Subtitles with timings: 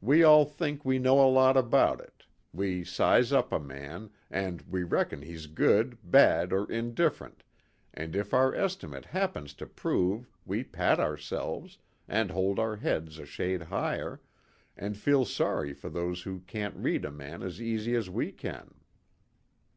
[0.00, 2.24] We all think we know a lot about it.
[2.52, 7.44] We size up a man, and we reckon he's good, bad, or indifferent,
[7.94, 11.78] and if our estimate happens to prove, we pat ourselves,
[12.08, 14.20] and hold our heads a shade higher,
[14.76, 18.74] and feel sorry for those who can't read a man as easy as we can."